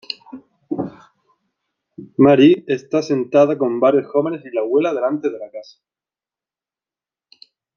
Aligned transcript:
Marie 2.17 2.63
está 2.65 3.03
sentada 3.03 3.55
con 3.55 3.79
varias 3.79 4.07
jóvenes 4.07 4.41
y 4.43 4.49
la 4.49 4.61
abuela 4.61 4.95
delante 4.95 5.29
de 5.29 5.37
la 5.37 5.51
casa. 5.51 5.79